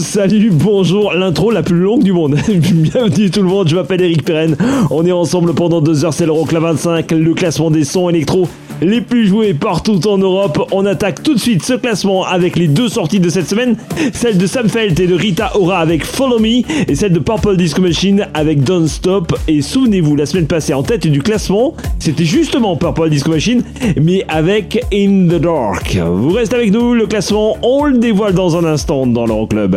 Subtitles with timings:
[0.00, 2.36] Salut, bonjour, l'intro la plus longue du monde.
[2.48, 4.56] Bienvenue tout le monde, je m'appelle Eric Perren.
[4.90, 8.46] On est ensemble pendant deux heures, c'est l'Euroclub 25, le classement des sons électro
[8.80, 10.68] les plus joués partout en Europe.
[10.72, 13.76] On attaque tout de suite ce classement avec les deux sorties de cette semaine,
[14.12, 17.56] celle de Sam Felt et de Rita Ora avec Follow Me et celle de Purple
[17.56, 19.38] Disco Machine avec Don't Stop.
[19.48, 23.62] Et souvenez-vous, la semaine passée en tête du classement, c'était justement Purple Disco Machine,
[24.00, 25.96] mais avec In the Dark.
[25.96, 29.76] Vous restez avec nous, le classement, on le dévoile dans un instant dans l'Euroclub.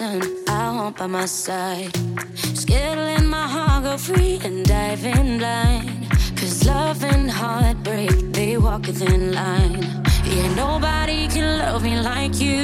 [0.00, 1.92] I want by my side.
[1.92, 6.08] To my heart go free and dive in blind.
[6.36, 9.82] Cause love and heartbreak, they walk within line.
[10.24, 12.62] Yeah, nobody can love me like you.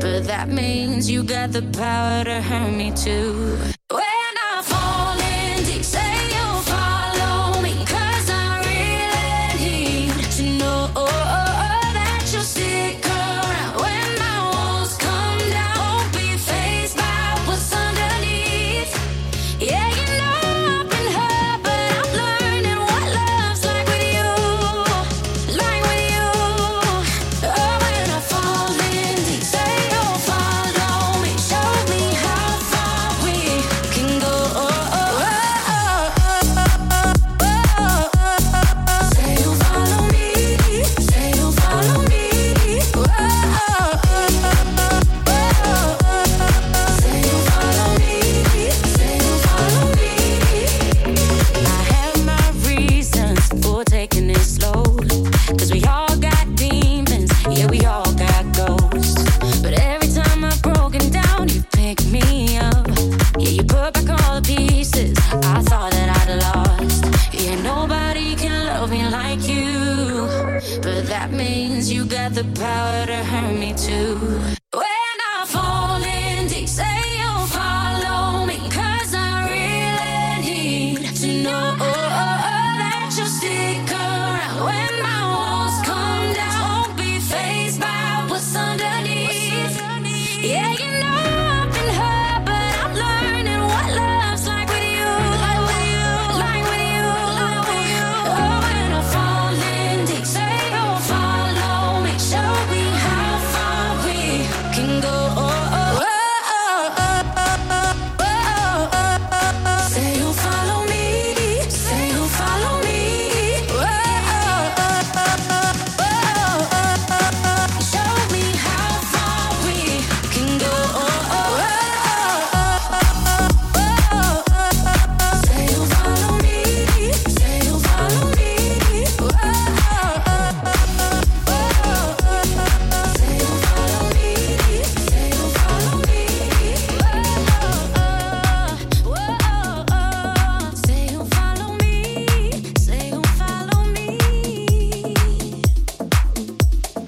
[0.00, 3.73] But that means you got the power to hurt me too.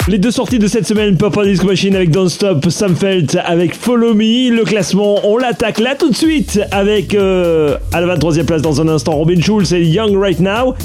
[0.08, 3.74] Les deux sorties de cette semaine, Purple Disco Machine avec Don't Stop, Sam Felt avec
[3.74, 4.54] Follow Me.
[4.54, 8.80] Le classement, on l'attaque là tout de suite avec euh, à la 23e place dans
[8.80, 10.76] un instant Robin Schulz et Young Right Now.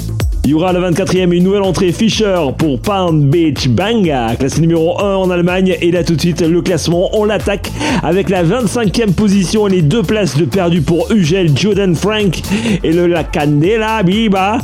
[0.42, 4.60] Il y aura à la 24e une nouvelle entrée Fisher pour Pound Beach Banga, classé
[4.60, 5.76] numéro 1 en Allemagne.
[5.80, 7.70] Et là tout de suite, le classement, on l'attaque
[8.02, 12.42] avec la 25e position et les deux places de perdu pour Ugel, Jordan Frank
[12.82, 14.58] et le La Candela Biba.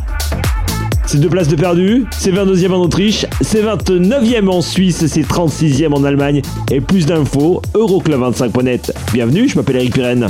[1.11, 5.95] C'est deux places de perdu, c'est 22e en Autriche, c'est 29e en Suisse, c'est 36e
[5.95, 6.43] en Allemagne.
[6.71, 8.93] Et plus d'infos, Euroclub25.net.
[9.15, 10.29] Bienvenue, je m'appelle Eric Pirenne.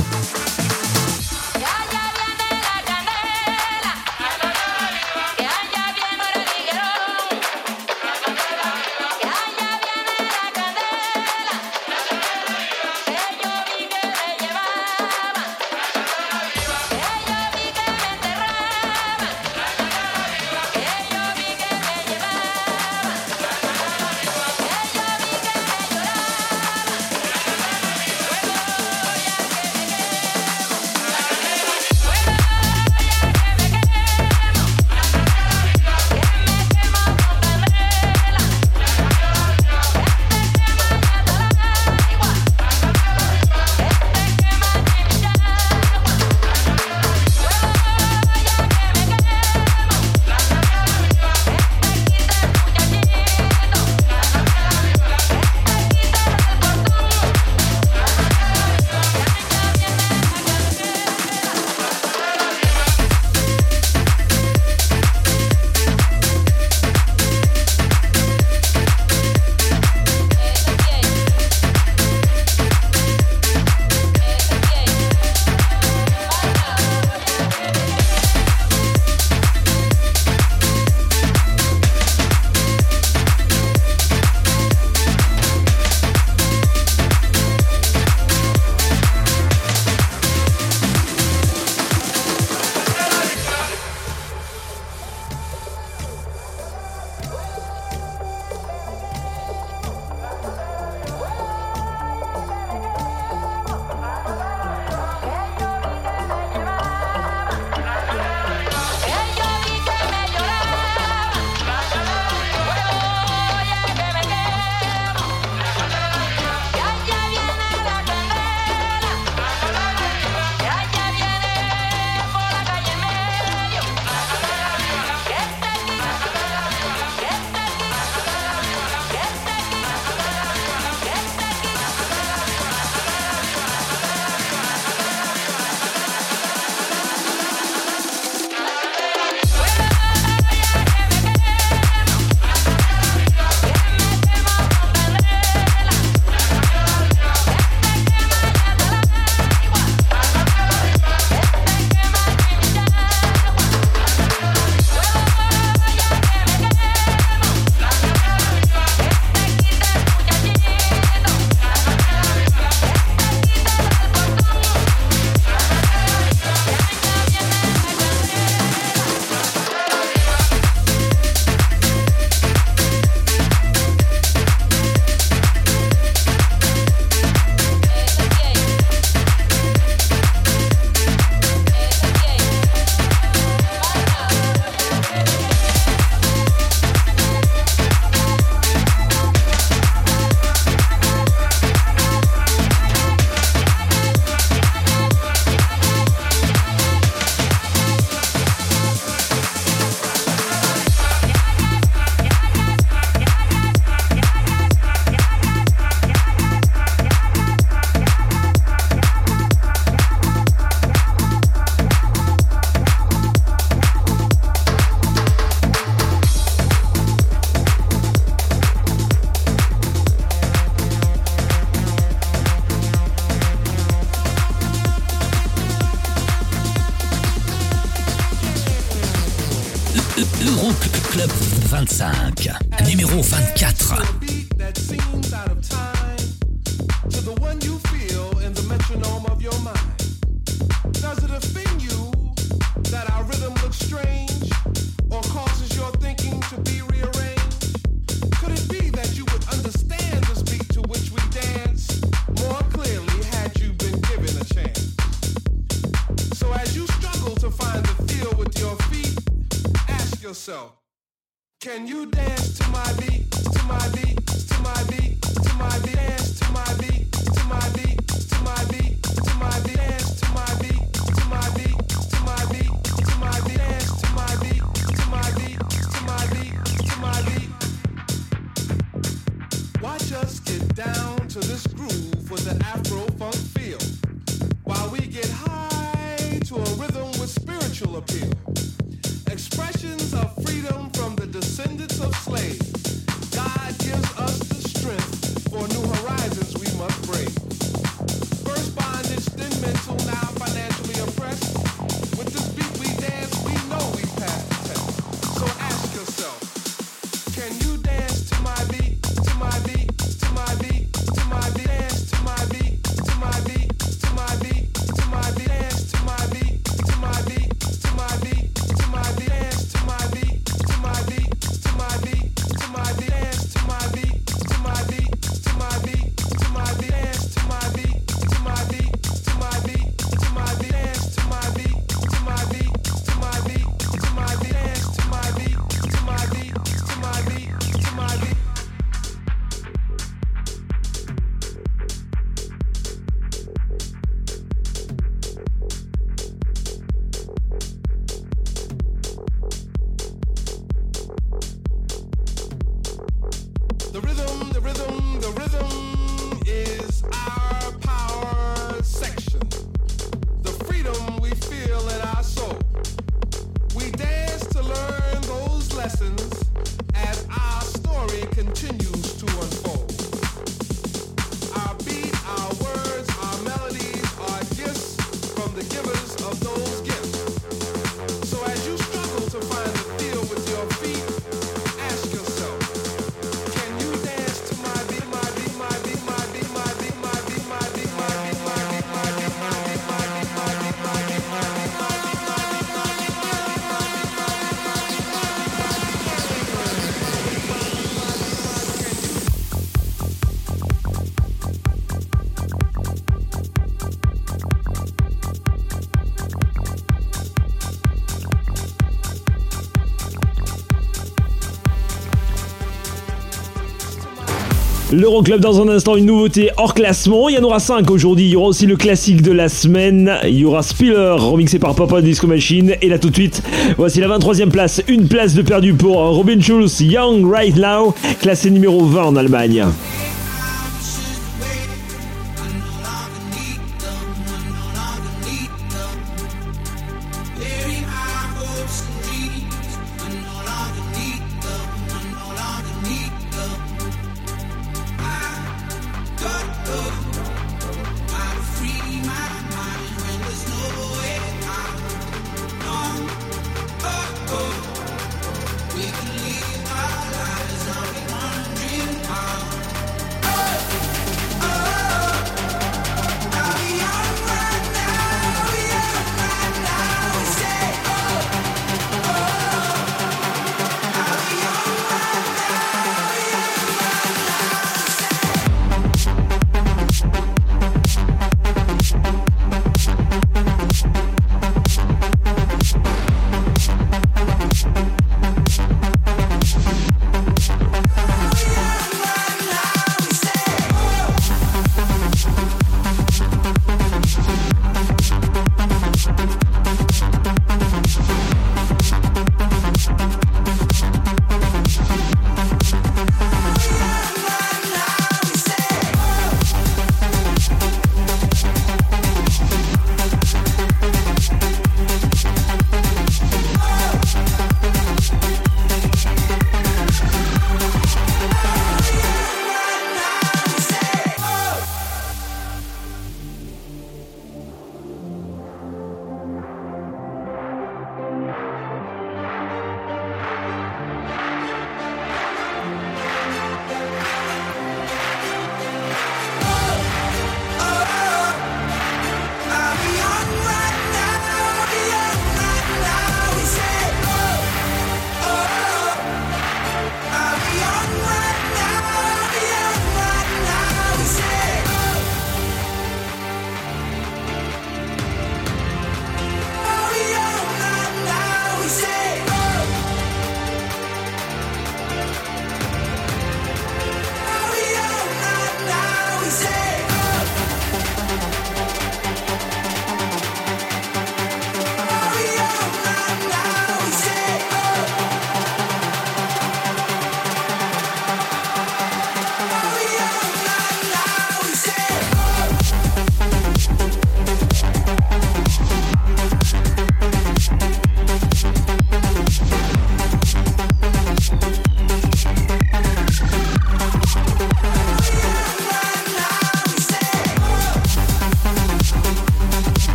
[414.91, 417.29] L'Euroclub dans un instant, une nouveauté hors classement.
[417.29, 418.25] Il y en aura 5 aujourd'hui.
[418.25, 420.11] Il y aura aussi le classique de la semaine.
[420.23, 422.75] Il y aura Spiller, remixé par Papa Disco Machine.
[422.81, 423.43] Et là tout de suite,
[423.77, 424.81] voici la 23e place.
[424.87, 429.65] Une place de perdu pour Robin Schulz, Young Right Now, classé numéro 20 en Allemagne.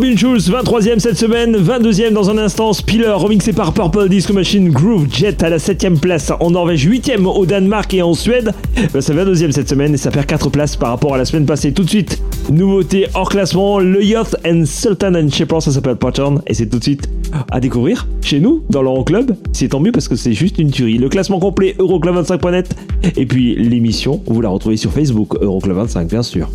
[0.00, 4.70] Robin Schulz, 23ème cette semaine, 22ème dans un instant, Spiller remixé par Purple Disco Machine,
[4.70, 8.54] Groove Jet à la 7ème place en Norvège, 8ème au Danemark et en Suède.
[8.94, 11.44] Ben, ça 22ème cette semaine et ça perd 4 places par rapport à la semaine
[11.44, 11.72] passée.
[11.72, 16.40] Tout de suite, nouveauté hors classement, le Yacht and Sultan and Shepherd, ça s'appelle Pattern
[16.46, 17.10] et c'est tout de suite
[17.50, 19.32] à découvrir chez nous dans l'Euroclub.
[19.52, 20.96] C'est tant mieux parce que c'est juste une tuerie.
[20.96, 22.74] Le classement complet Euroclub25.net
[23.18, 26.48] et puis l'émission, vous la retrouvez sur Facebook, Euroclub25 bien sûr.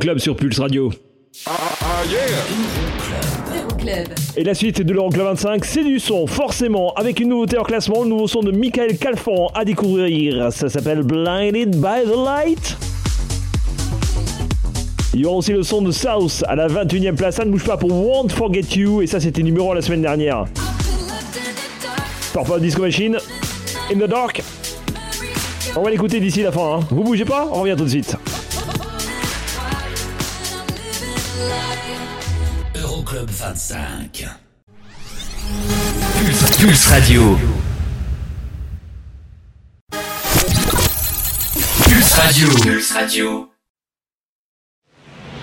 [0.00, 0.90] l'Euroclub sur Pulse Radio.
[4.36, 8.02] Et la suite de l'Euroclub 25, c'est du son, forcément, avec une nouveauté en classement,
[8.02, 10.50] le nouveau son de Michael Calfan à découvrir.
[10.52, 12.76] Ça s'appelle Blinded by the Light.
[15.12, 17.36] Il y aura aussi le son de South à la 21e place.
[17.36, 19.02] Ça ne bouge pas pour Won't Forget You.
[19.02, 20.46] Et ça, c'était numéro 1 la semaine dernière.
[22.32, 23.18] Purple Disco Machine,
[23.92, 24.42] In the Dark.
[25.76, 26.78] On va l'écouter d'ici la fin.
[26.78, 26.80] hein.
[26.90, 28.16] Vous bougez pas, on revient tout de suite.
[33.40, 34.36] 25.
[36.12, 37.38] Pulse, Pulse Radio.
[41.84, 42.48] Pulse Radio.
[42.62, 43.48] Pulse Radio.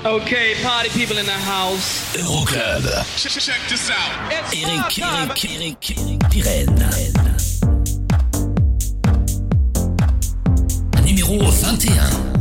[0.06, 2.16] Okay, party people in the house.
[2.16, 2.84] Euroclub.
[3.18, 4.32] Check this out.
[4.32, 6.90] Eric, Eric, Eric, Eric Pirenne.
[11.04, 12.37] Numéro 21.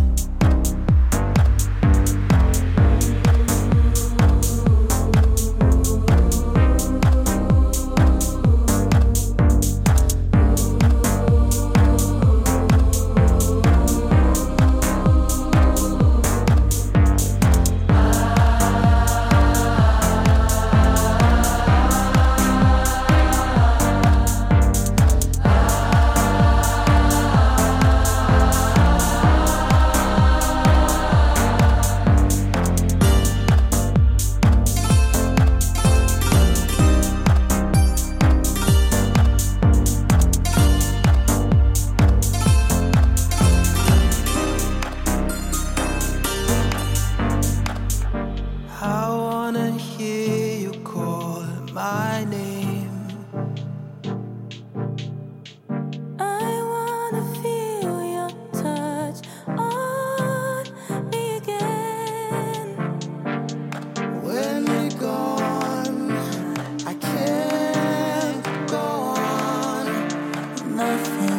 [70.77, 71.36] nothing.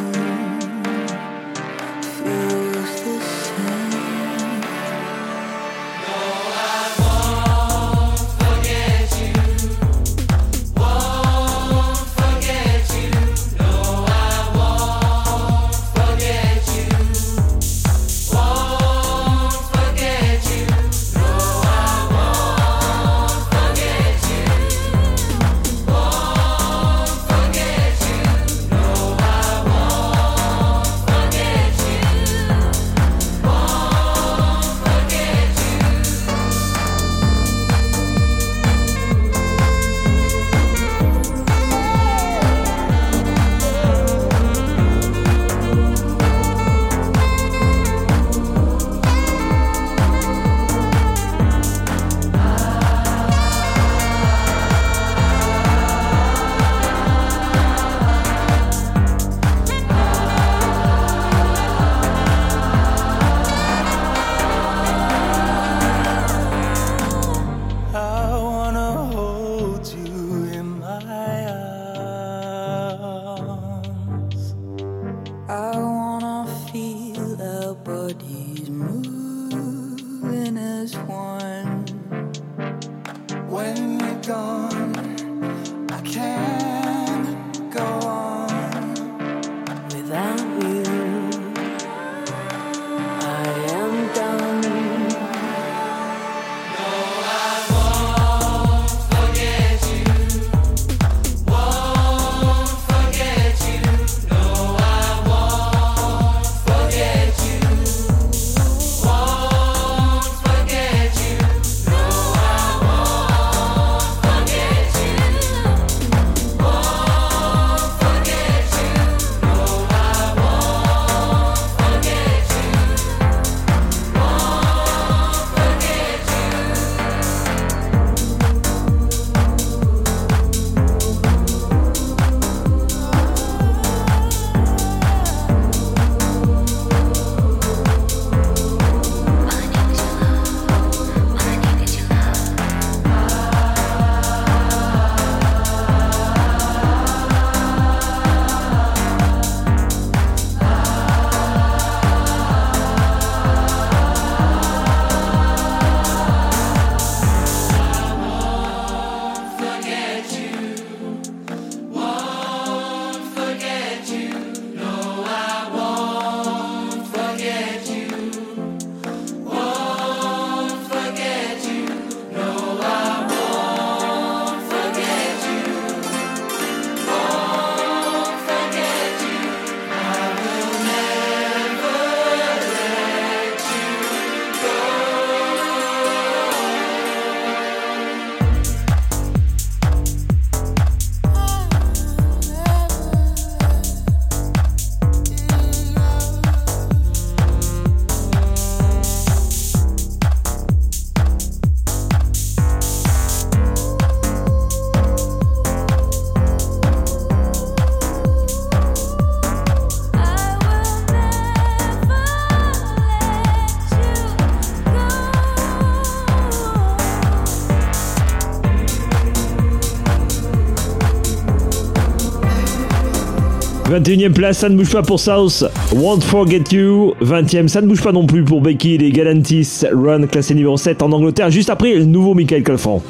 [223.88, 225.64] 21ème place, ça ne bouge pas pour South.
[225.94, 227.14] Won't Forget You.
[227.22, 228.98] 20ème, ça ne bouge pas non plus pour Becky.
[228.98, 233.02] Les Galantis Run, classé numéro 7 en Angleterre, juste après le nouveau Michael Calfan.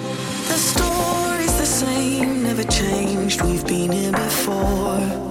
[0.48, 5.27] The story's the same, never changed, we've been here before.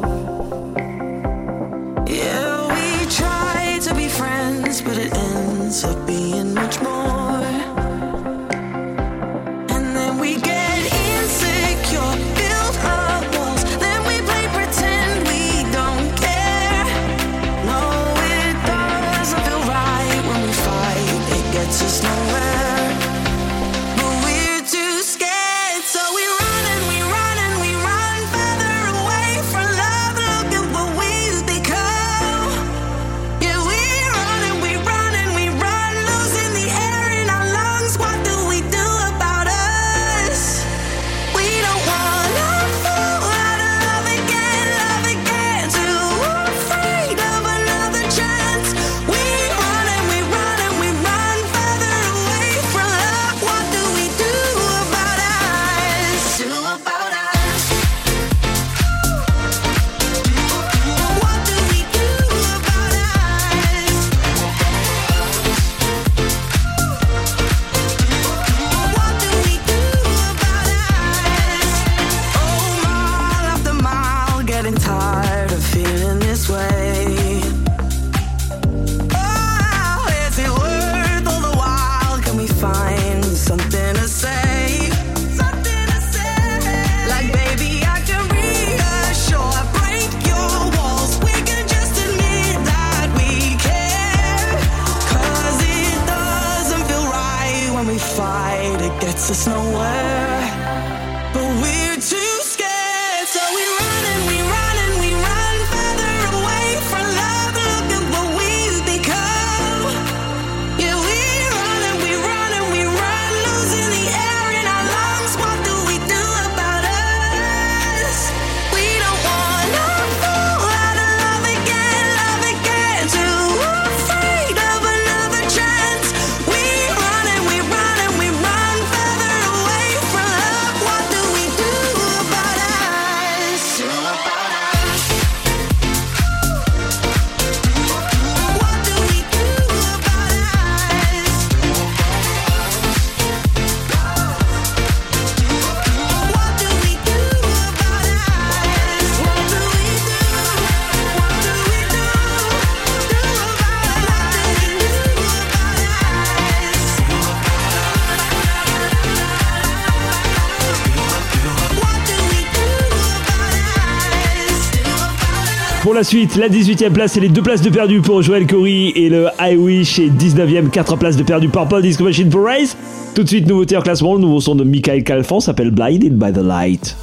[166.07, 169.27] suite, la 18e place et les deux places de perdu pour Joel Corey et le
[169.41, 172.77] I Wish et 19e, 4 places de perdu par Paul Disco Machine pour Race.
[173.13, 176.31] Tout de suite, nouveauté en classement, le nouveau son de Michael Calfan s'appelle Blinded by
[176.31, 176.95] the Light.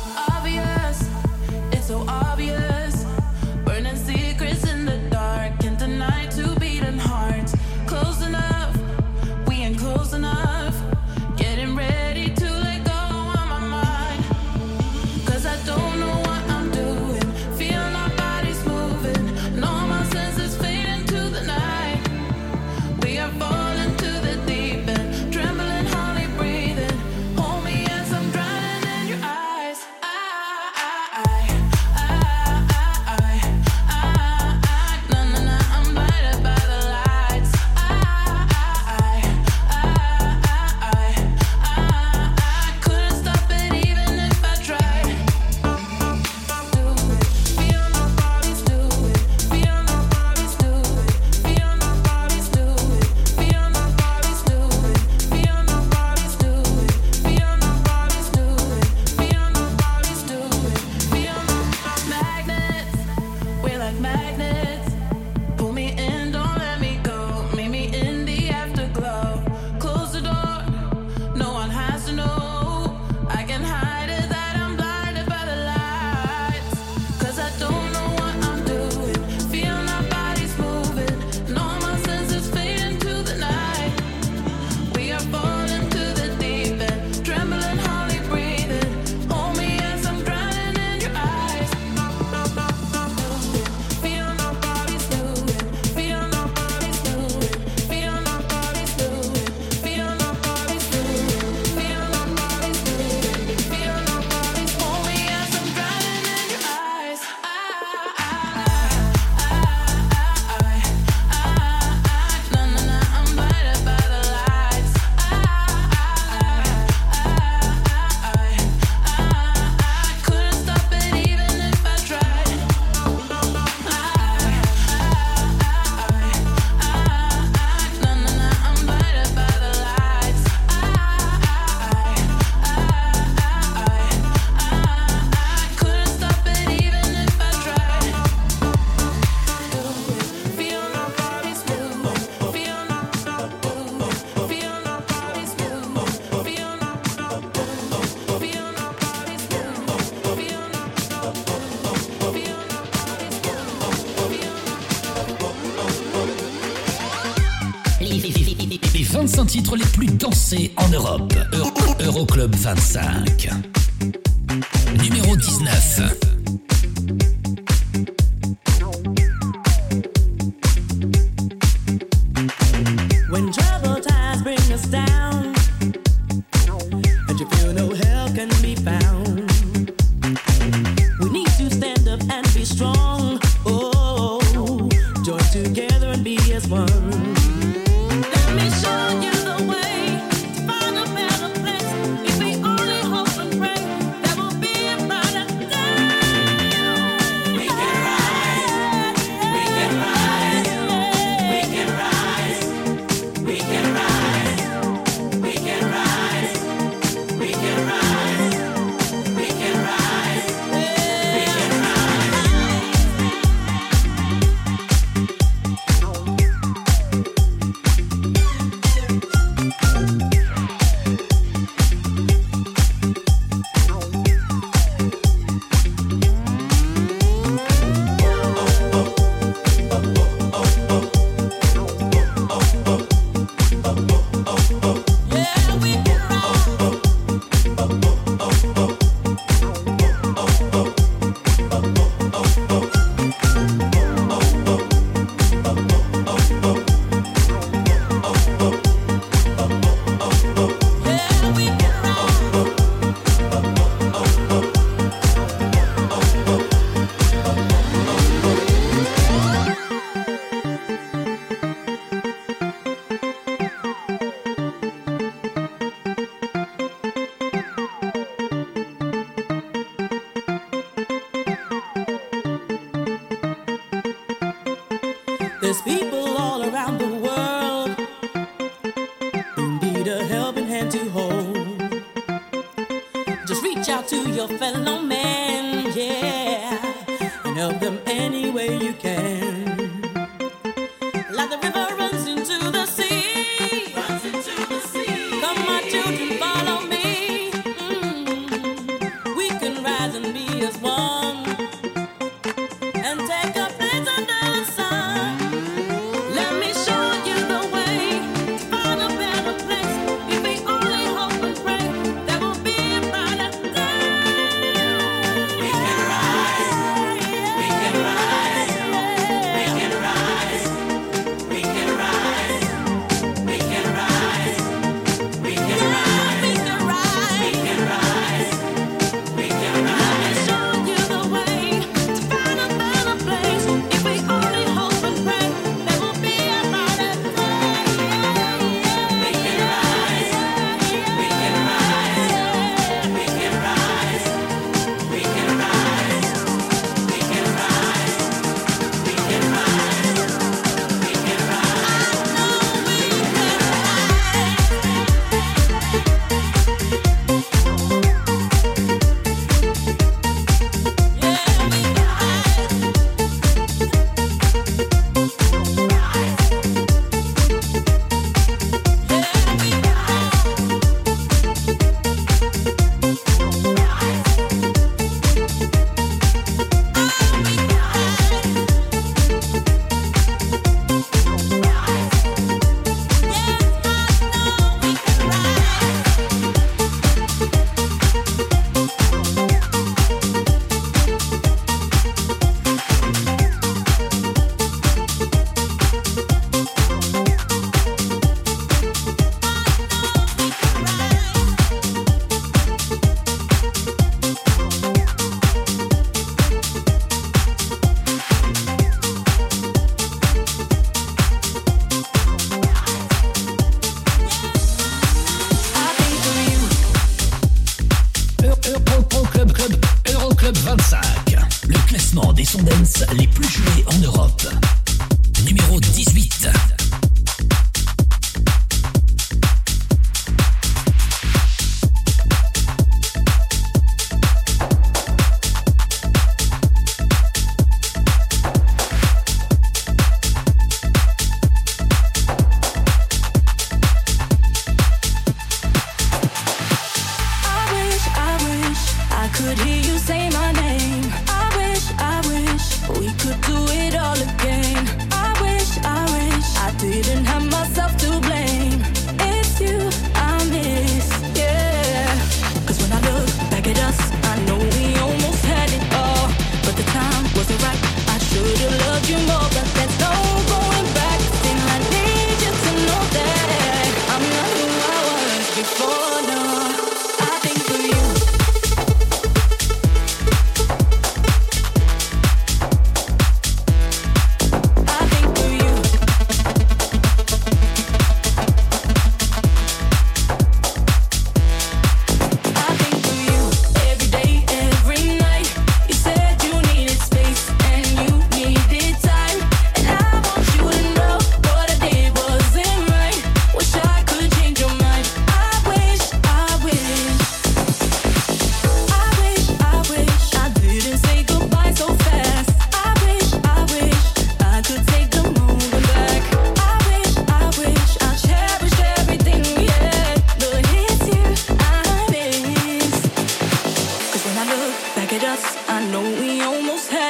[160.24, 161.34] Dansés en Europe.
[161.52, 163.73] Euro- Euroclub 25.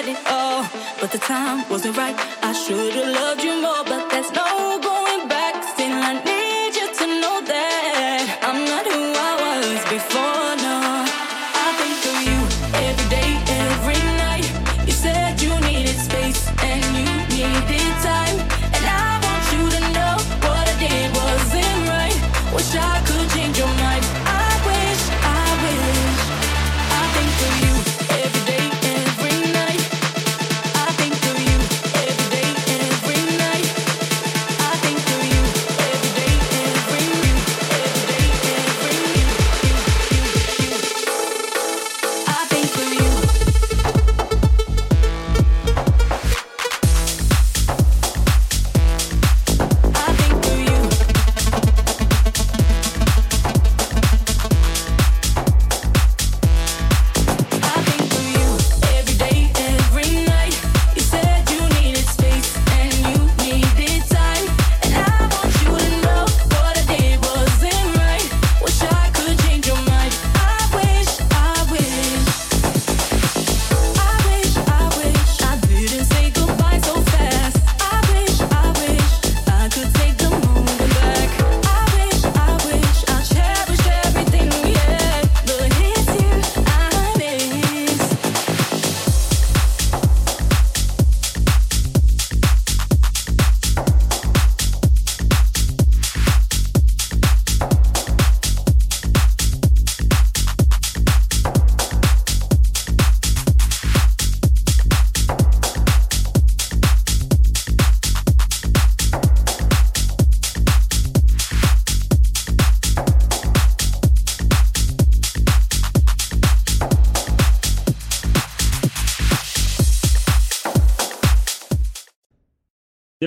[0.08, 0.66] it all,
[1.00, 2.16] but the time wasn't right.
[2.42, 5.13] I should have loved you more, but there's no going.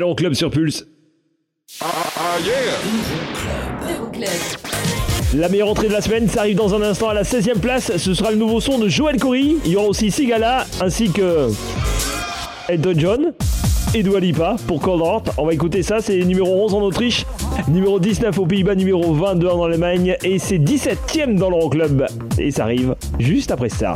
[0.08, 0.88] L'Euroclub sur Pulse.
[3.90, 4.30] Euroclub.
[5.36, 7.98] La meilleure entrée de la semaine, ça arrive dans un instant à la 16e place.
[7.98, 9.56] Ce sera le nouveau son de Joël Corey.
[9.66, 11.50] Il y aura aussi Sigala ainsi que
[12.70, 13.34] Elton John
[13.94, 15.32] et Dua Lipa pour Cold Heart.
[15.38, 17.26] On va écouter ça, c'est numéro 11 en Autriche,
[17.68, 22.06] numéro 19 aux Pays-Bas, numéro 22 en Allemagne et c'est 17ème dans l'Euroclub.
[22.38, 23.96] Et ça arrive juste après ça.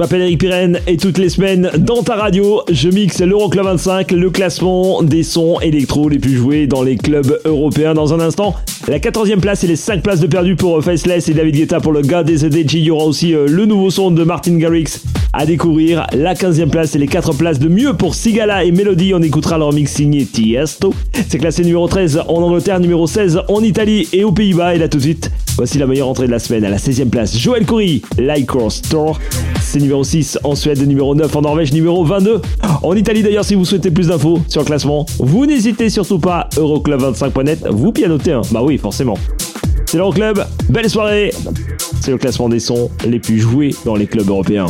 [0.00, 4.30] M'appelle Eric Pirenne et toutes les semaines dans ta radio, je mixe l'Euroclub 25, le
[4.30, 7.92] classement des sons électro les plus joués dans les clubs européens.
[7.92, 8.54] Dans un instant,
[8.88, 11.80] la 14e place et les 5 places de perdu pour euh, Faceless et David Guetta
[11.80, 12.48] pour le God is a.
[12.48, 16.06] Il y aura aussi euh, le nouveau son de Martin Garrix à découvrir.
[16.12, 19.14] La 15e place et les 4 places de mieux pour Sigala et Melody.
[19.14, 20.94] On écoutera leur mix signé Tiesto.
[21.28, 24.74] C'est classé numéro 13 en Angleterre, numéro 16 en Italie et aux Pays-Bas.
[24.74, 27.08] Et là tout de suite, voici la meilleure entrée de la semaine à la 16e
[27.08, 27.36] place.
[27.38, 29.18] Joël Coury, Lycor Store.
[29.60, 32.40] C'est numéro 6 en Suède, numéro 9 en Norvège, numéro 22
[32.82, 33.22] en Italie.
[33.22, 36.48] D'ailleurs, si vous souhaitez plus d'infos sur le classement, vous n'hésitez surtout pas.
[36.56, 38.42] Euroclub25.net, vous pianotez, hein.
[38.50, 39.16] bah oui, forcément.
[39.86, 41.32] C'est l'Euroclub, belle soirée!
[42.00, 44.66] C'est le classement des sons les plus joués dans les clubs européens.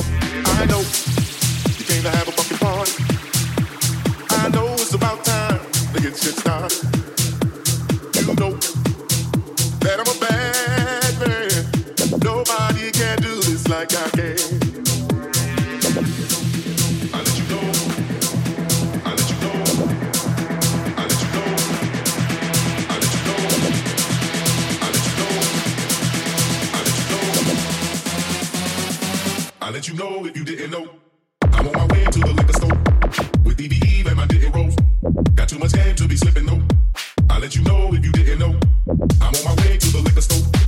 [35.35, 36.63] Got too much game to be slipping though.
[37.29, 38.59] I'll let you know if you didn't know.
[39.21, 40.60] I'm on my way to the liquor store.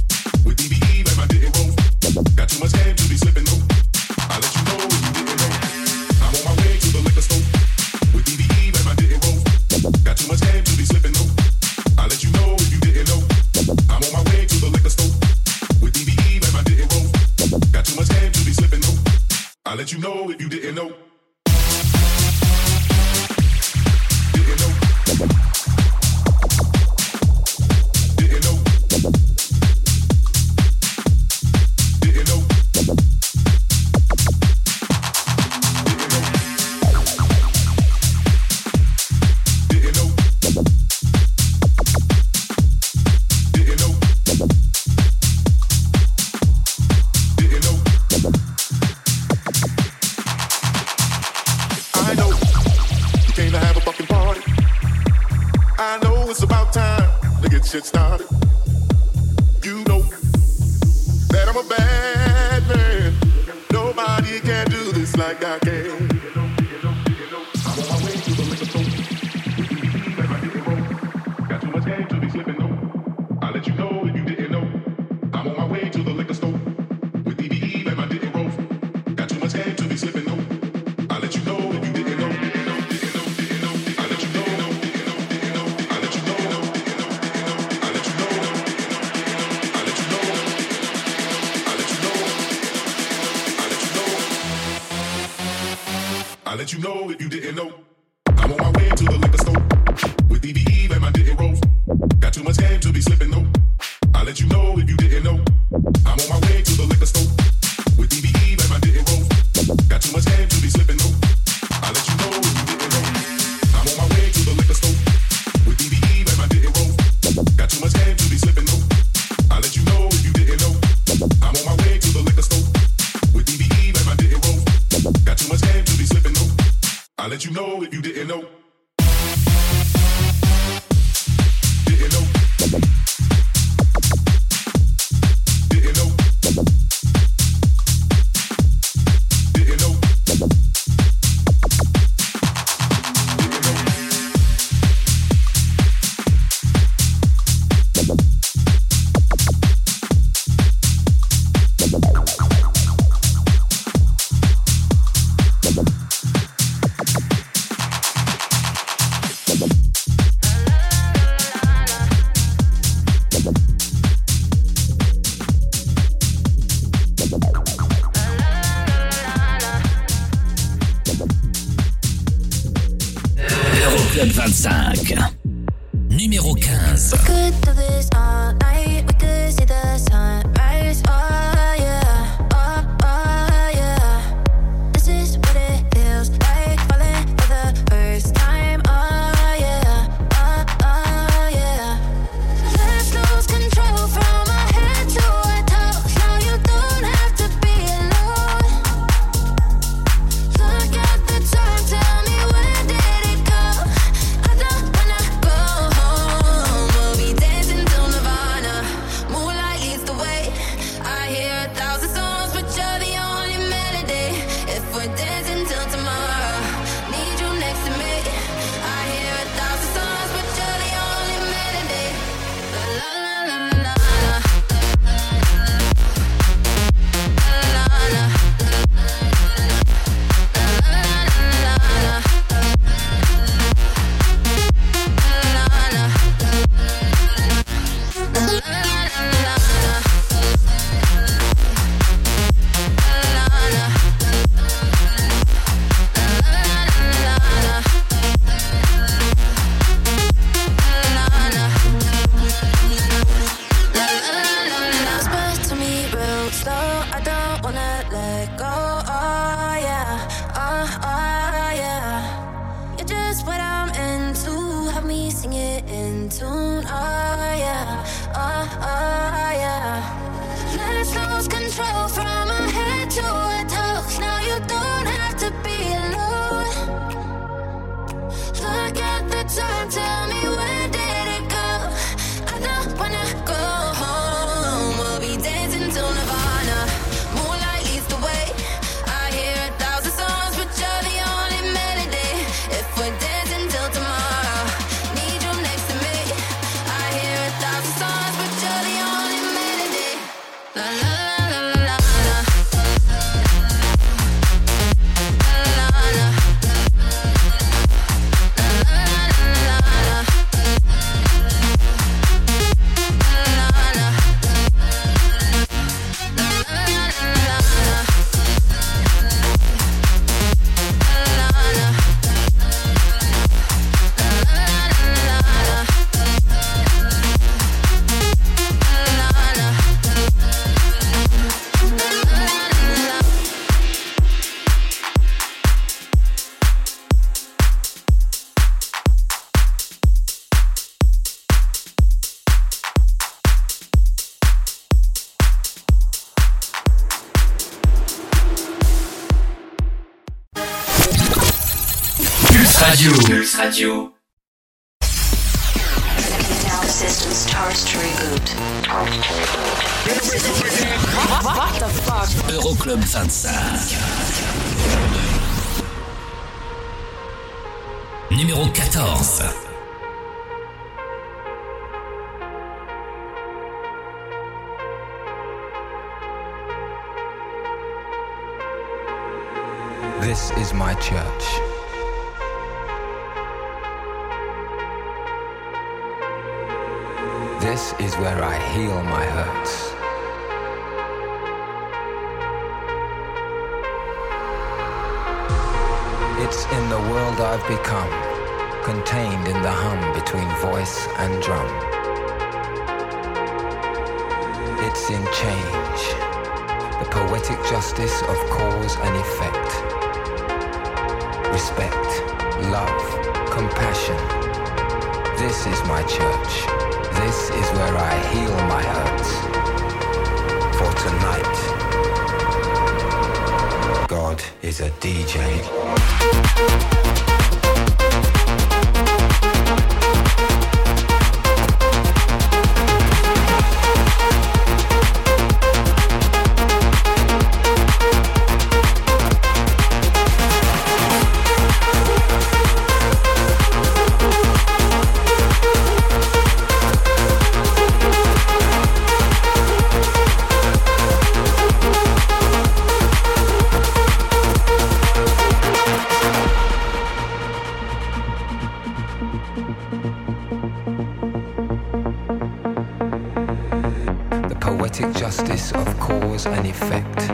[464.93, 467.30] Poetic justice of cause and effect.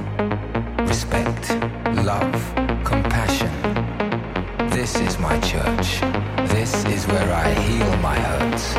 [0.88, 1.50] Respect,
[2.04, 2.54] love,
[2.84, 3.50] compassion.
[4.70, 6.00] This is my church.
[6.50, 8.74] This is where I heal my hurts.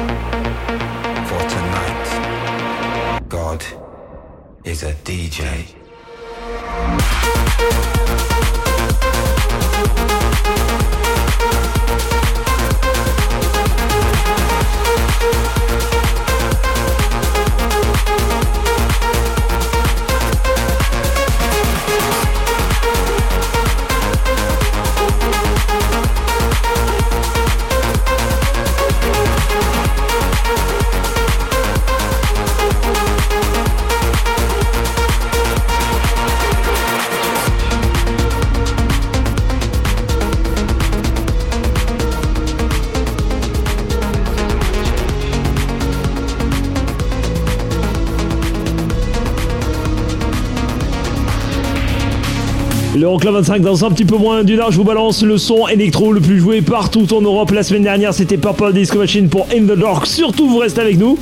[1.29, 3.65] For tonight, God
[4.63, 5.75] is a DJ.
[52.99, 56.11] L'Euroclub 25 dans un petit peu moins d'une heure, je vous balance le son électro
[56.11, 57.51] le plus joué partout en Europe.
[57.51, 60.05] La semaine dernière, c'était Purple Disco Machine pour In the Dark.
[60.05, 61.17] Surtout, vous restez avec nous.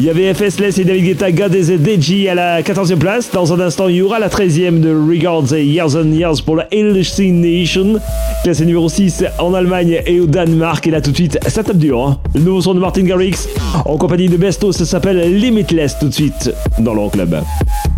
[0.00, 3.30] Il y avait FSLess et David Guetta, God is DJ à la 14e place.
[3.30, 6.56] Dans un instant, il y aura la 13e de Regards et Years and Years pour
[6.56, 8.00] la Nation.
[8.42, 10.84] Classé numéro 6 en Allemagne et au Danemark.
[10.88, 12.00] Et là, tout de suite, ça tape dur.
[12.00, 12.18] hein.
[12.34, 13.46] Le nouveau son de Martin Garrix
[13.84, 17.34] en compagnie de Besto, ça s'appelle Limitless tout de suite dans l'Euroclub.
[17.34, 17.91] Euroclub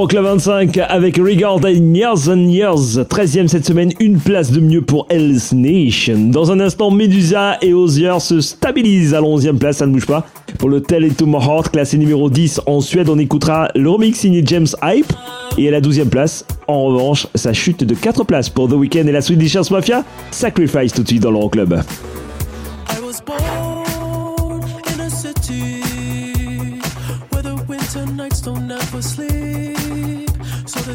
[0.00, 2.98] au Club 25 avec Regard and Years and Years.
[3.06, 6.30] 13 cette semaine, une place de mieux pour Hell's Nation.
[6.30, 10.06] Dans un instant, Medusa et Ozier se stabilisent à la 11 place, ça ne bouge
[10.06, 10.26] pas.
[10.58, 13.90] Pour le Tell It To My Heart, classé numéro 10 en Suède, on écoutera le
[13.90, 15.12] remix signé James Hype.
[15.58, 19.06] Et à la 12 place, en revanche, sa chute de 4 places pour The Weeknd
[19.06, 20.04] et la Swedish House Mafia.
[20.30, 21.68] Sacrifice tout de suite dans l'Euroclub.
[21.68, 21.82] Club.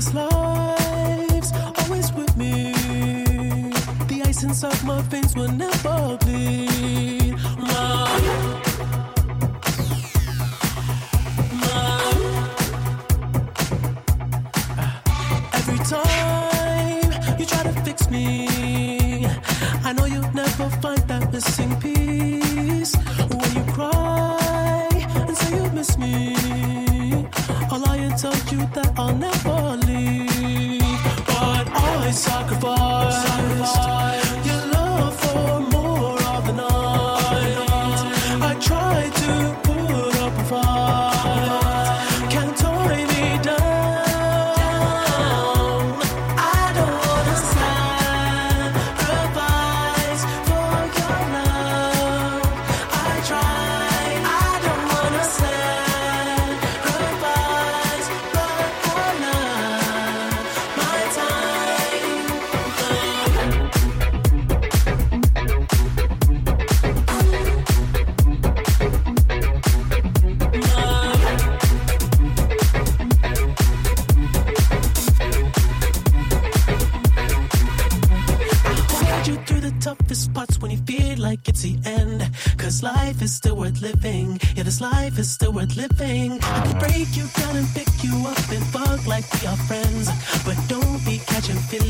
[0.06, 2.74] these lives always with me.
[4.08, 7.36] The ice inside my veins will never bleed.
[7.58, 8.22] My
[15.54, 19.28] Every time you try to fix me,
[19.84, 20.22] I know you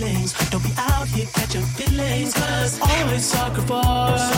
[0.06, 0.34] feelings.
[0.50, 4.32] Don't be out here catching feelings, cause always sacrifice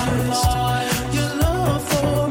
[1.13, 2.26] your love for.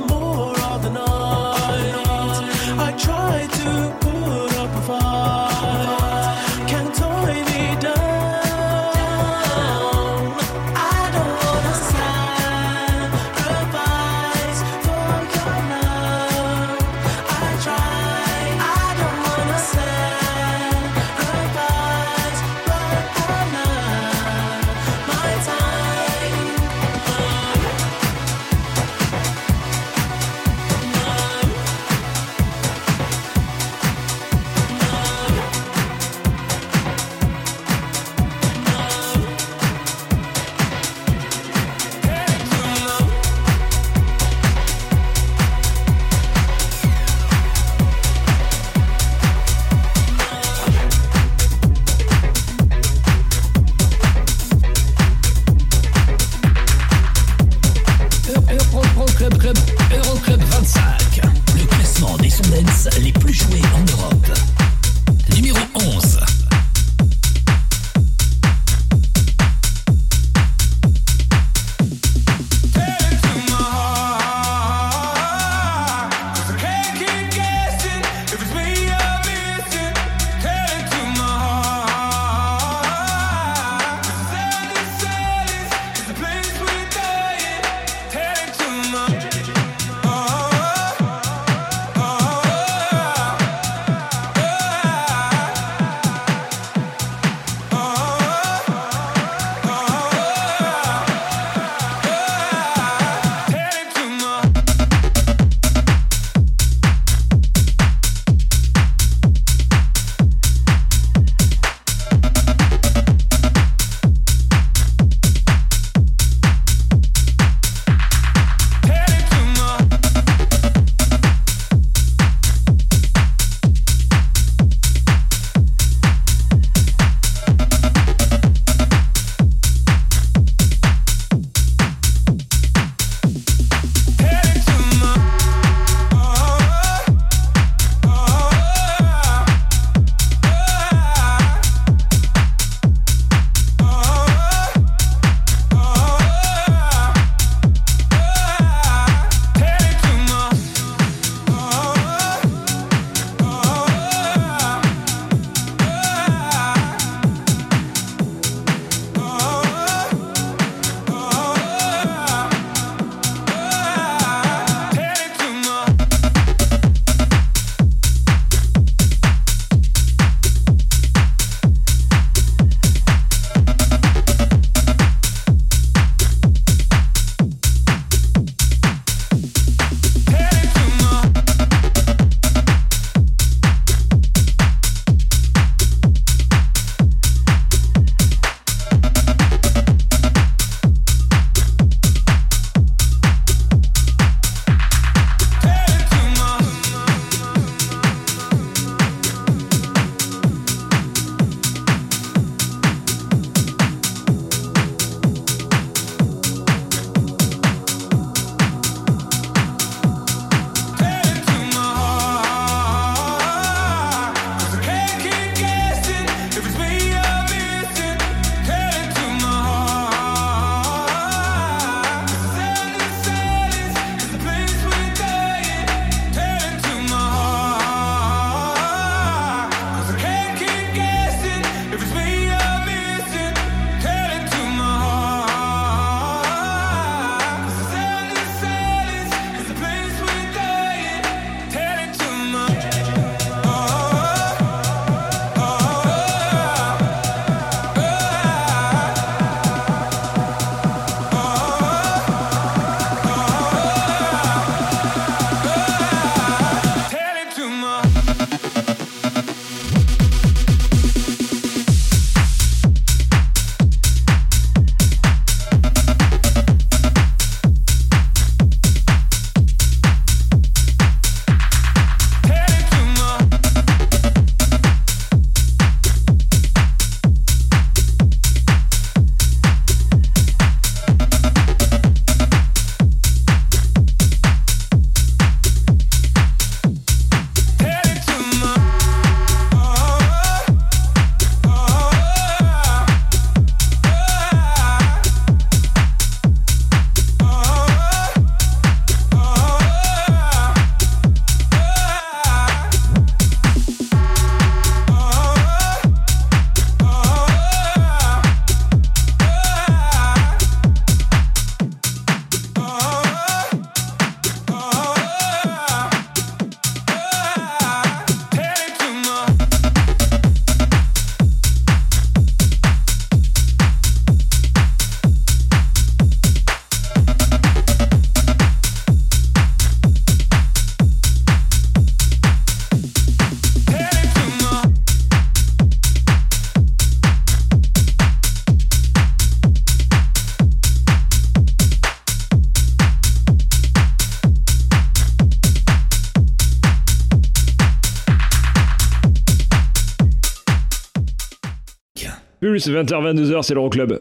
[352.76, 354.18] Pulse 20h-22h, c'est l'Euroclub.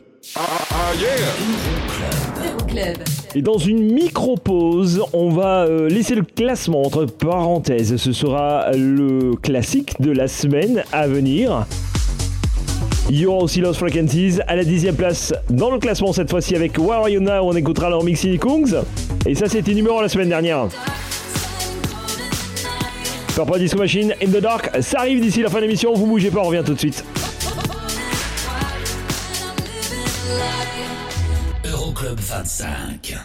[2.41, 2.97] Euroclub.
[3.35, 7.97] Et dans une micro-pause, on va euh, laisser le classement entre parenthèses.
[7.97, 11.65] Ce sera le classique de la semaine à venir.
[13.09, 16.55] Il y aura aussi Lost Frequencies à la dixième place dans le classement cette fois-ci
[16.55, 17.41] avec You Now?
[17.41, 18.83] On écoutera leur Mixi Kungs.
[19.25, 20.67] Et ça c'était numéro la semaine dernière.
[23.35, 26.31] Purple Disco Machine In The Dark, ça arrive d'ici la fin de l'émission, vous bougez
[26.31, 27.03] pas, on revient tout de suite.
[32.43, 33.15] 25.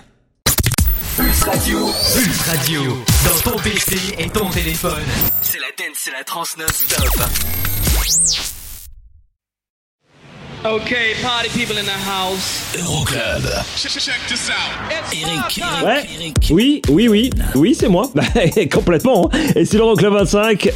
[1.17, 1.79] Pulse Radio.
[2.15, 2.81] Pulse Radio.
[3.25, 5.03] Dans ton PC et ton téléphone.
[5.43, 7.09] C'est la dance, c'est la trans non-stop.
[10.65, 12.73] Okay, party people in the house.
[12.79, 13.43] Euroclub.
[13.77, 14.93] Check this out.
[15.13, 16.05] Eric, Ouais.
[16.05, 16.37] Eric, Eric.
[16.53, 18.09] Oui, oui, oui, oui, c'est moi.
[18.15, 18.23] Bah,
[18.73, 19.29] complètement.
[19.33, 19.39] hein.
[19.57, 20.71] Et c'est l'Euroclub 25.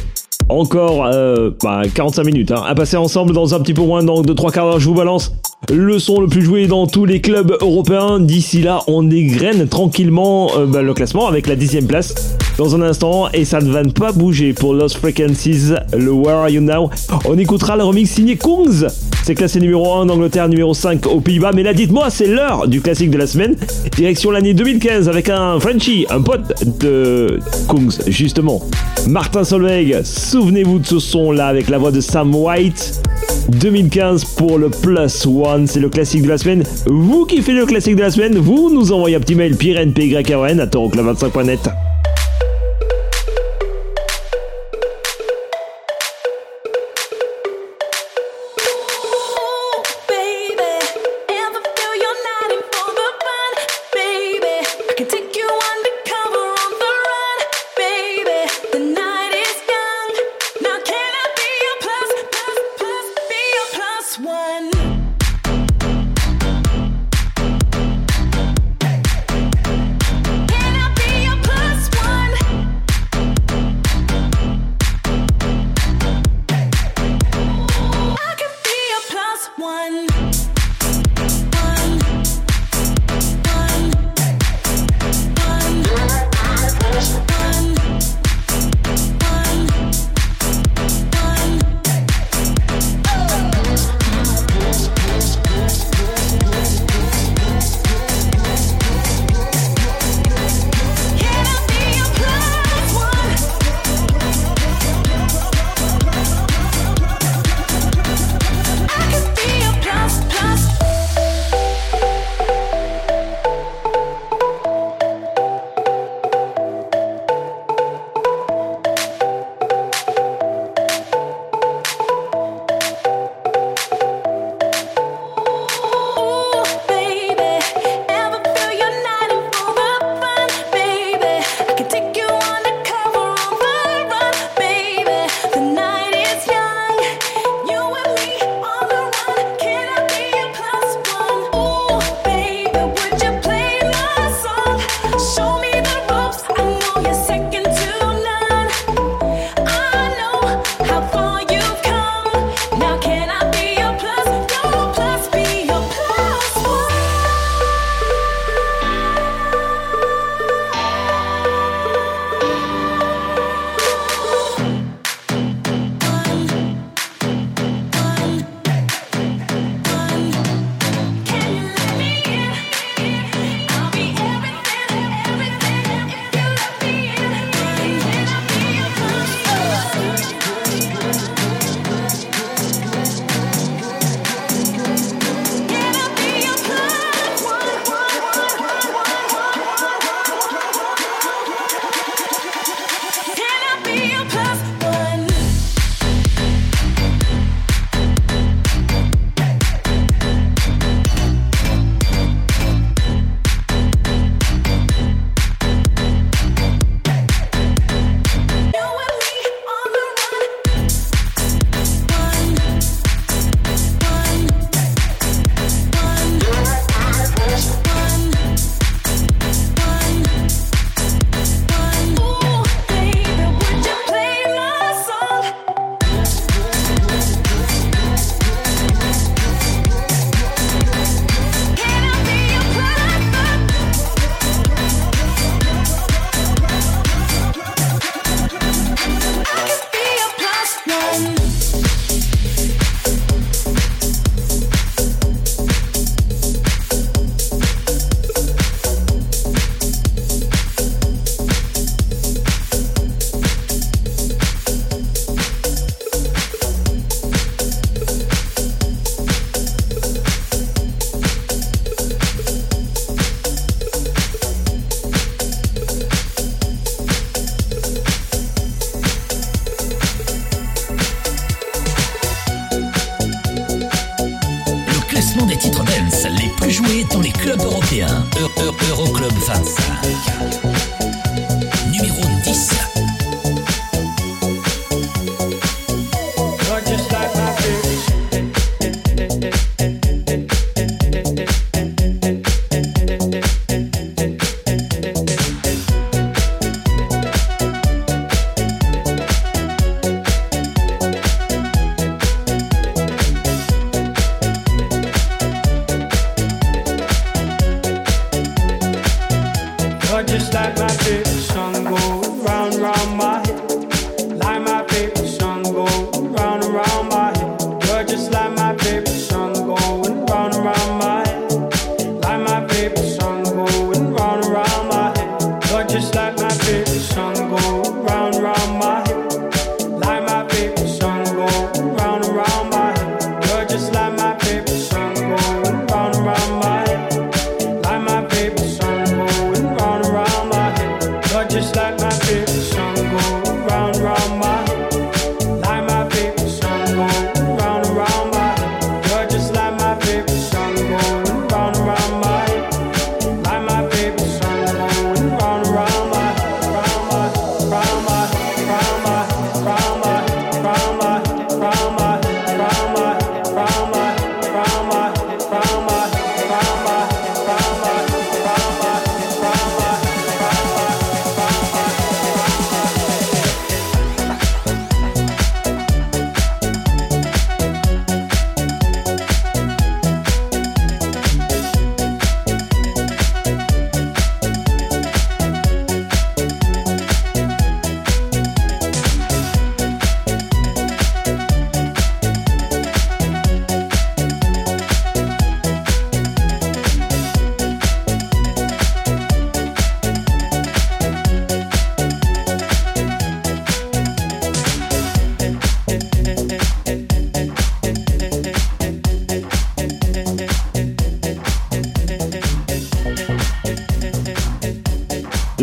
[0.49, 4.21] Encore euh, bah, 45 minutes hein, à passer ensemble dans un petit peu moins dans
[4.21, 4.79] de 3 quarts d'heure.
[4.79, 5.31] Je vous balance
[5.73, 8.19] le son le plus joué dans tous les clubs européens.
[8.19, 12.13] D'ici là, on égrène tranquillement euh, bah, le classement avec la dixième place
[12.57, 13.29] dans un instant.
[13.33, 16.89] Et ça ne va pas bouger pour Lost Frequencies, le Where Are You Now?
[17.25, 18.87] On écoutera le remix signé Kungs.
[19.23, 21.51] C'est classé numéro 1 en Angleterre, numéro 5 aux Pays-Bas.
[21.53, 23.55] Mais là, dites-moi, c'est l'heure du classique de la semaine.
[23.95, 28.61] Direction l'année 2015 avec un Frenchie, un pote de Kungs, justement.
[29.07, 33.01] Martin Solveig, souvenez-vous de ce son-là avec la voix de Sam White.
[33.49, 36.63] 2015 pour le Plus One, c'est le classique de la semaine.
[36.85, 40.59] Vous qui faites le classique de la semaine, vous nous envoyez un petit mail pyrenpyn
[40.59, 41.69] à toroclub25.net.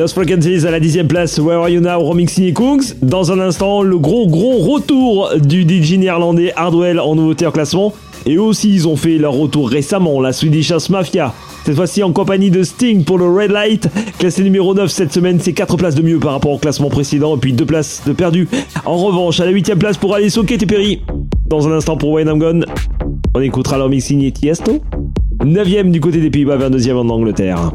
[0.02, 2.96] Lost Frequencies à la dixième place, Where Are You Now, remixing et Kungs.
[3.02, 7.92] Dans un instant, le gros gros retour du DJ néerlandais Hardwell en nouveauté en classement.
[8.26, 11.32] Et aussi, ils ont fait leur retour récemment, la Swedish House Mafia.
[11.64, 13.88] Cette fois-ci en compagnie de Sting pour le Red Light,
[14.18, 17.36] classé numéro 9 cette semaine, c'est 4 places de mieux par rapport au classement précédent,
[17.36, 18.48] et puis 2 places de perdu.
[18.84, 21.02] En revanche, à la 8 place pour Alice Katy Perry.
[21.46, 22.64] Dans un instant pour Wayne I'm Gone,
[23.36, 24.80] on écoutera leur mixing et Tiesto.
[25.44, 27.70] 9 du côté des Pays-Bas, 22ème en Angleterre.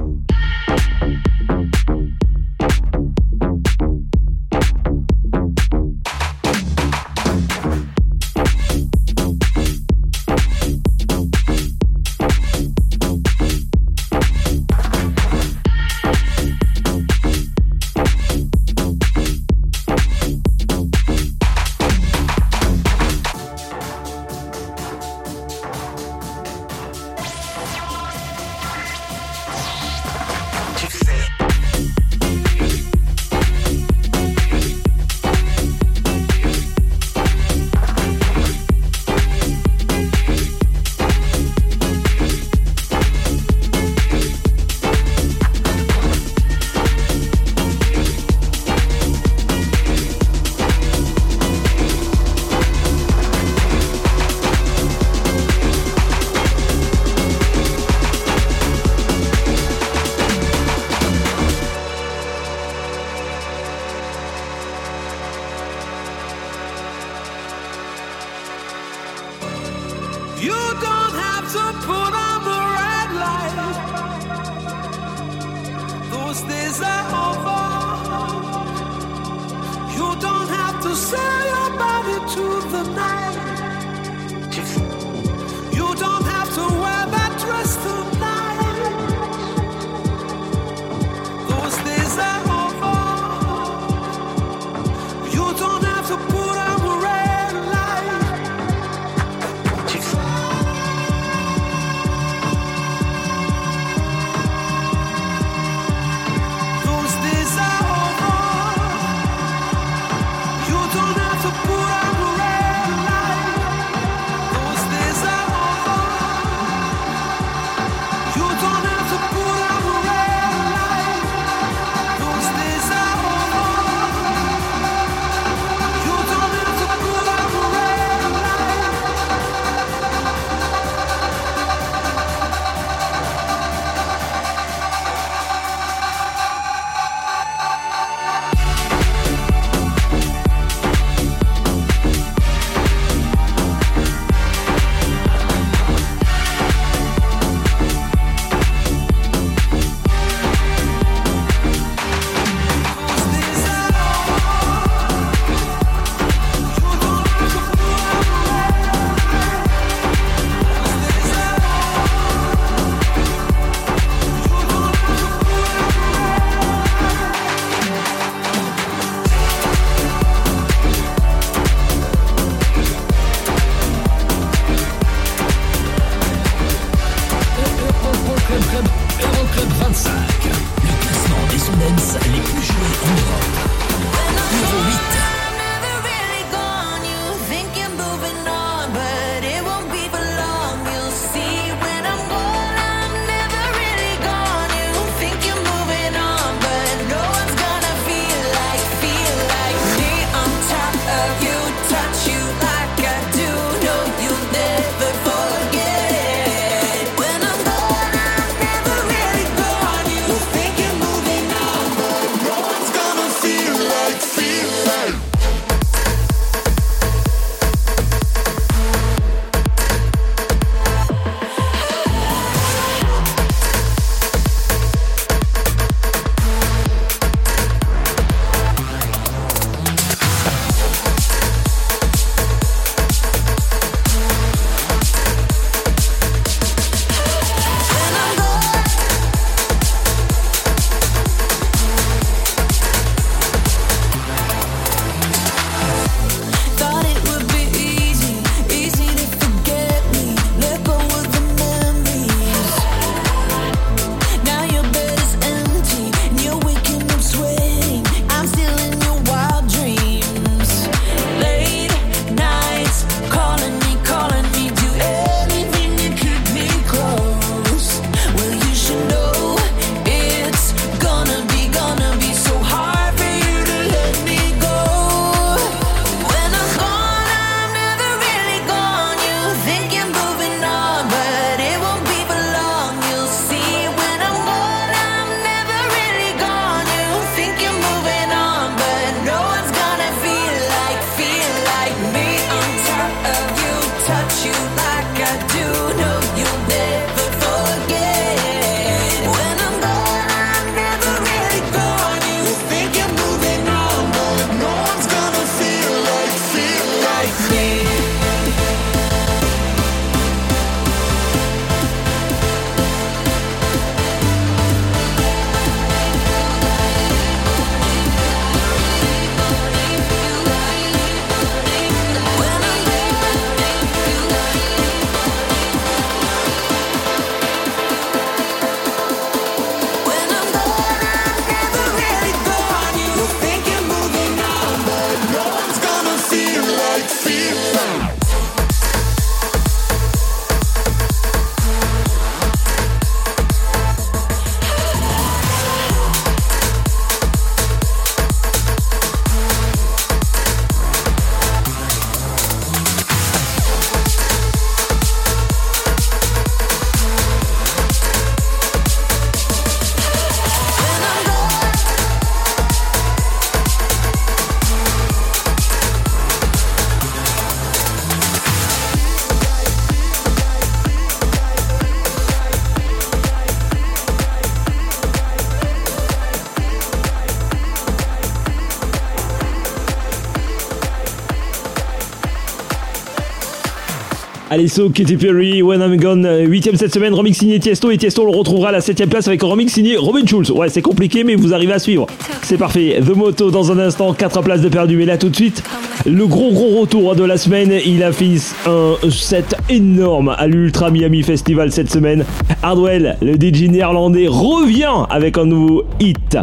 [384.58, 388.36] Alesso, Katy Perry, When I'm Gone, 8ème cette semaine, remix signé Tiesto et Tiesto le
[388.36, 390.50] retrouvera à la 7ème place avec un remix signé Robin Schulz.
[390.50, 392.08] Ouais, c'est compliqué mais vous arrivez à suivre.
[392.42, 393.00] C'est parfait.
[393.06, 395.62] The Moto dans un instant, 4 places de perdu mais là tout de suite,
[396.08, 398.34] le gros gros retour de la semaine, il a fait
[398.66, 402.26] un set énorme à l'Ultra Miami Festival cette semaine.
[402.64, 406.36] Hardwell, le DJ néerlandais, revient avec un nouveau hit.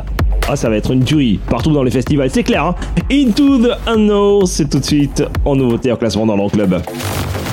[0.49, 2.65] Ah, ça va être une tuerie partout dans les festivals, c'est clair.
[2.65, 2.75] Hein
[3.11, 6.77] Into the Unknown, c'est tout de suite en nouveauté en classement dans l'Euroclub.
[7.35, 7.44] Thank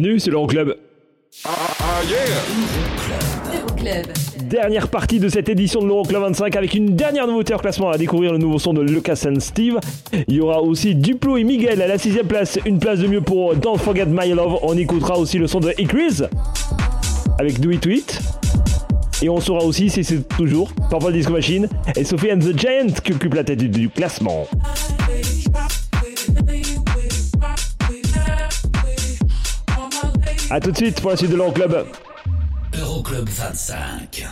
[0.00, 0.76] Bienvenue, c'est l'Euroclub.
[3.54, 4.06] Euroclub.
[4.48, 7.98] Dernière partie de cette édition de l'Euroclub 25 avec une dernière nouveauté en classement à
[7.98, 9.78] découvrir le nouveau son de Lucas and Steve.
[10.26, 13.20] Il y aura aussi Duplo et Miguel à la sixième place, une place de mieux
[13.20, 14.60] pour Don't Forget My Love.
[14.62, 16.22] On écoutera aussi le son de Icris
[17.38, 18.20] avec Do It It.
[19.20, 22.94] Et on saura aussi si c'est toujours Purple Disco Machine et Sophie and the Giant
[23.04, 24.48] qui occupent la tête du, du classement.
[30.52, 31.86] A tout de suite pour la suite de l'Euroclub.
[32.76, 34.26] Euroclub 25.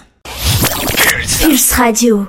[1.40, 2.28] Pulse Radio.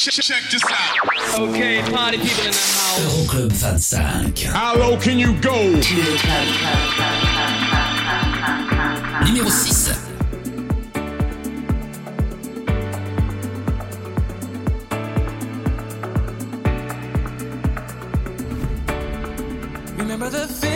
[0.00, 0.14] Check
[0.50, 1.38] this out.
[1.38, 3.00] Okay, party people in the house.
[3.00, 4.44] Euroclub 25.
[4.54, 5.52] How low can you go?
[9.26, 9.90] Numéro 6.
[19.98, 20.75] Remember the feeling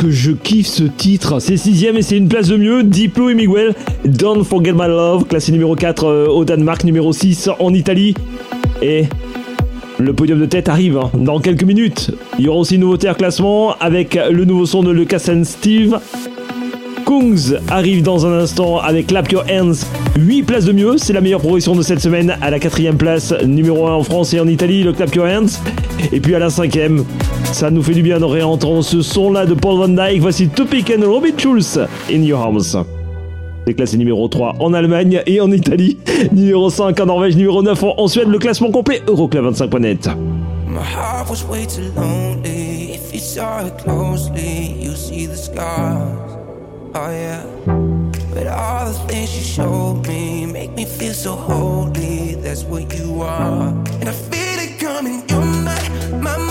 [0.00, 2.82] Que je kiffe ce titre C'est sixième et c'est une place de mieux.
[2.82, 3.74] Diplo et Miguel,
[4.06, 8.14] Don't Forget My Love, classé numéro 4 euh, au Danemark, numéro 6 en Italie.
[8.80, 9.04] Et
[9.98, 12.12] le podium de tête arrive hein, dans quelques minutes.
[12.38, 15.44] Il y aura aussi une nouveauté à classement avec le nouveau son de Lucas and
[15.44, 15.98] Steve.
[17.04, 19.74] Kungs arrive dans un instant avec Clap Your Hands.
[20.18, 22.38] 8 places de mieux, c'est la meilleure progression de cette semaine.
[22.40, 25.60] À la quatrième place, numéro 1 en France et en Italie, le Clap Your Hands.
[26.10, 27.04] Et puis à la cinquième,
[27.52, 30.20] ça nous fait du bien de réentendre ce son-là de Paul Van Dyke.
[30.20, 31.78] Voici Topic and Robin Schulz,
[32.10, 32.84] In Your Arms.
[33.66, 35.98] C'est classé numéro 3 en Allemagne et en Italie.
[36.32, 38.28] Numéro 5 en Norvège, numéro 9 en Suède.
[38.28, 40.08] Le classement complet Euroclub25.net.
[40.66, 42.94] My heart was way too lonely.
[42.94, 46.36] If you saw it closely, you see the scars.
[46.94, 47.42] Oh yeah.
[48.34, 52.36] But all the things you showed me make me feel so holy.
[52.36, 53.68] That's what you are.
[54.00, 55.22] And I feel it coming.
[55.28, 56.49] You're my, my.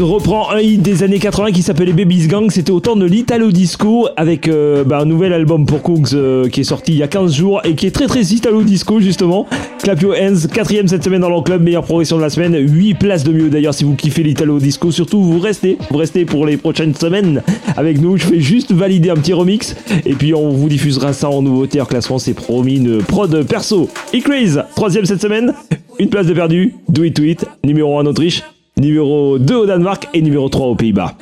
[0.00, 2.50] Reprend un hit des années 80 qui s'appelait Baby's Gang.
[2.50, 6.48] C'était au temps de l'Italo Disco avec euh, bah, un nouvel album pour Kungs euh,
[6.48, 8.98] qui est sorti il y a 15 jours et qui est très très Italo Disco
[9.00, 9.46] justement.
[9.82, 12.94] Clap Your Hands, quatrième cette semaine dans le club, meilleure progression de la semaine, 8
[12.94, 14.90] places de mieux d'ailleurs si vous kiffez l'Italo Disco.
[14.90, 17.42] Surtout vous restez, vous restez pour les prochaines semaines
[17.76, 18.16] avec nous.
[18.16, 21.80] Je fais juste valider un petit remix et puis on vous diffusera ça en nouveauté
[21.80, 22.18] en classement.
[22.18, 23.88] C'est promis une prod perso.
[24.14, 25.52] E-Craze, troisième cette semaine,
[25.98, 26.74] une place de perdu.
[26.88, 28.42] Do it to it, numéro 1 en Autriche.
[28.76, 31.14] Numéro 2 au Danemark et numéro 3 aux Pays-Bas.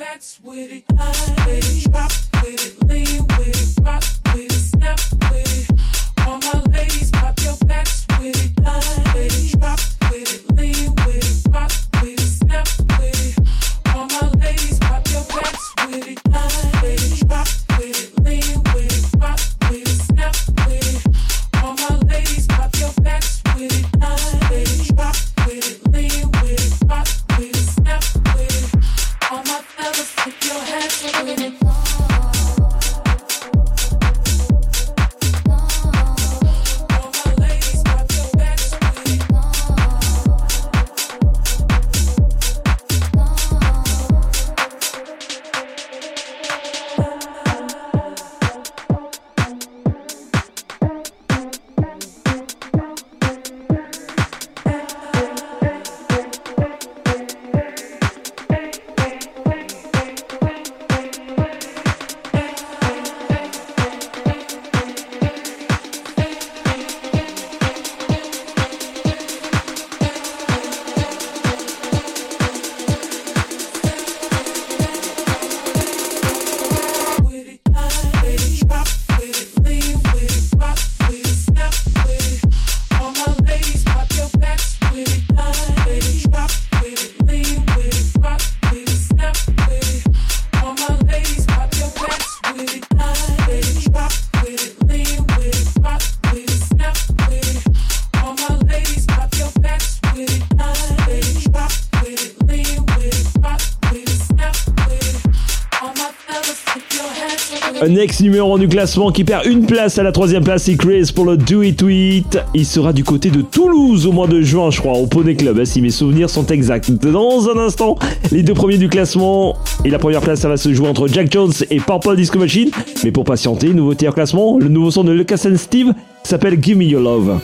[108.03, 111.13] Next numéro 1 du classement qui perd une place à la troisième place, c'est Chris
[111.15, 112.37] pour le Do It Tweet.
[112.53, 115.61] Il sera du côté de Toulouse au mois de juin, je crois, au Poney Club,
[115.61, 116.91] hein, si mes souvenirs sont exacts.
[116.91, 117.97] Dans un instant,
[118.33, 121.31] les deux premiers du classement et la première place, ça va se jouer entre Jack
[121.31, 122.73] Jones et Purple Disco Machine.
[123.05, 125.93] Mais pour patienter, nouveauté en classement, le nouveau son de Lucas and Steve
[126.25, 127.39] s'appelle Give Me Your Love.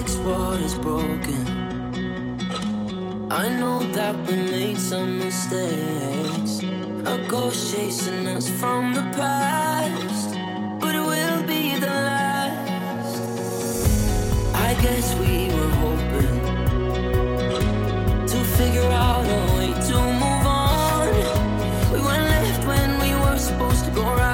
[0.00, 1.44] fix what is broken.
[3.30, 6.62] I know that we made some mistakes.
[7.14, 10.30] A ghost chasing us from the past,
[10.80, 13.22] but it will be the last.
[14.68, 16.38] I guess we were hoping
[18.32, 21.08] to figure out a way to move on.
[21.92, 24.29] We went left when we were supposed to go right.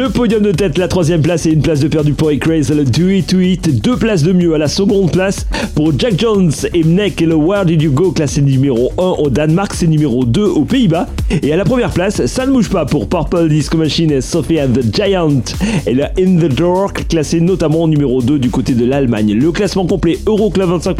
[0.00, 2.84] Le podium de tête, la troisième place et une place de perdu pour Craze, le
[2.84, 6.50] Do It To It, deux places de mieux à la seconde place pour Jack Jones
[6.72, 10.24] et Mnek et le Where Did You Go classé numéro 1 au Danemark, c'est numéro
[10.24, 11.06] 2 aux Pays-Bas.
[11.42, 14.66] Et à la première place, ça ne bouge pas pour Purple Disco Machine et Sophia
[14.66, 15.42] the Giant
[15.86, 19.34] et le In the Dark classé notamment numéro 2 du côté de l'Allemagne.
[19.34, 20.96] Le classement complet Euroclub 25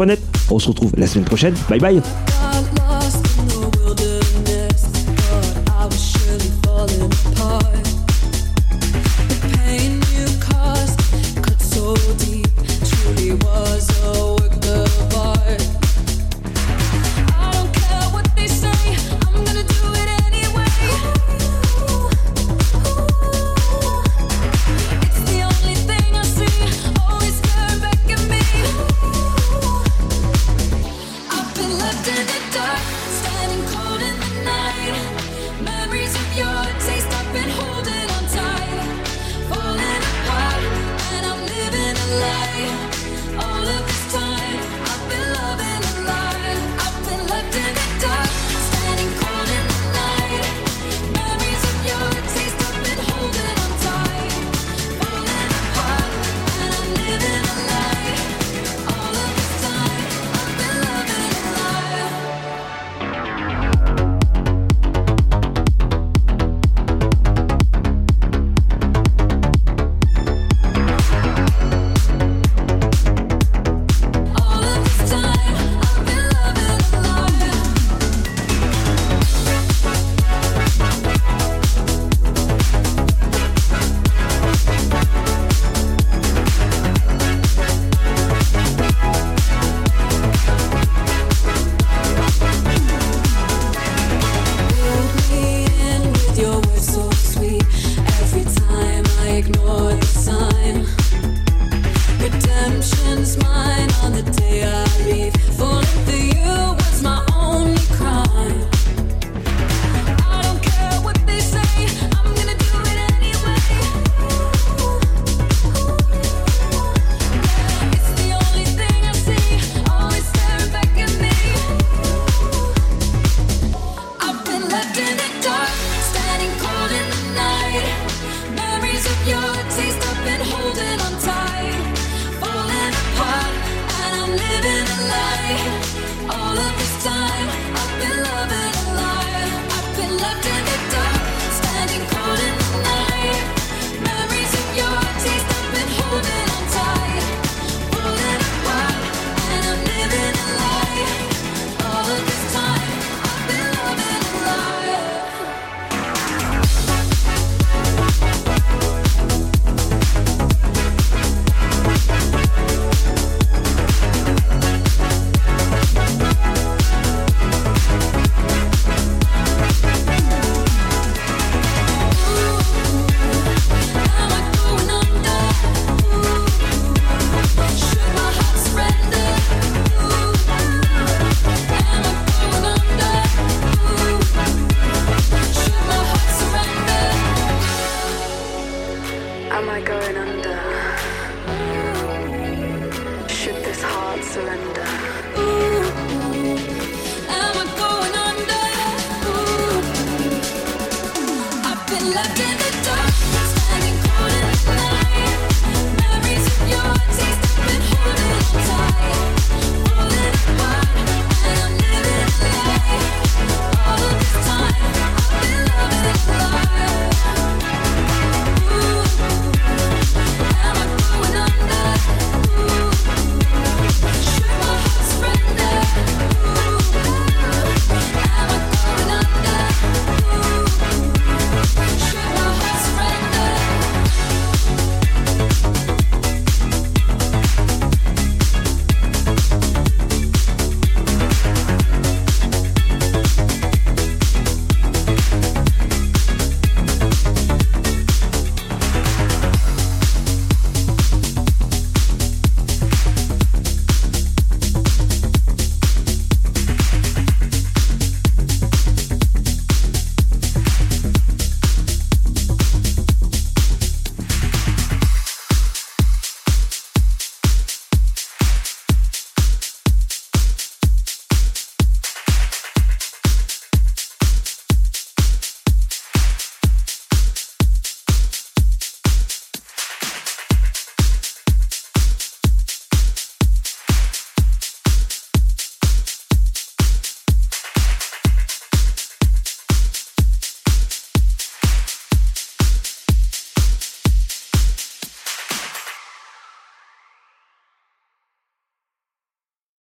[0.51, 1.55] On se retrouve la semaine prochaine.
[1.71, 2.03] Bye bye.